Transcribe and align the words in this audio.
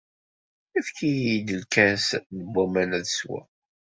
Efk-iyi-d 0.77 1.47
lkkas 1.61 2.07
n 2.37 2.39
waman 2.53 2.91
ad 2.97 3.05
sweɣ. 3.09 3.47